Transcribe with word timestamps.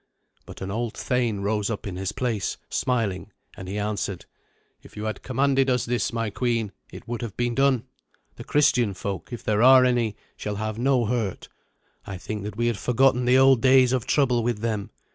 But 0.47 0.61
an 0.63 0.71
old 0.71 0.97
thane 0.97 1.41
rose 1.41 1.69
up 1.69 1.85
in 1.85 1.95
his 1.95 2.11
place, 2.11 2.57
smiling, 2.71 3.31
and 3.55 3.67
he 3.67 3.77
answered, 3.77 4.25
"If 4.81 4.97
you 4.97 5.03
had 5.03 5.21
commanded 5.21 5.69
us 5.69 5.85
this, 5.85 6.11
my 6.11 6.31
queen, 6.31 6.71
it 6.91 7.07
would 7.07 7.21
have 7.21 7.37
been 7.37 7.53
done. 7.53 7.85
The 8.35 8.43
Christian 8.43 8.95
folk, 8.95 9.31
if 9.31 9.43
there 9.43 9.61
are 9.61 9.85
any, 9.85 10.15
shall 10.35 10.55
have 10.55 10.79
no 10.79 11.05
hurt. 11.05 11.49
I 12.03 12.17
think 12.17 12.41
that 12.45 12.57
we 12.57 12.65
had 12.65 12.79
forgotten 12.79 13.25
the 13.25 13.37
old 13.37 13.61
days 13.61 13.93
of 13.93 14.07
trouble 14.07 14.41
with 14.41 14.61
them. 14.61 14.89